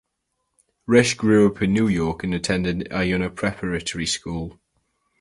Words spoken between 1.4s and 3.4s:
up in New York and attended Iona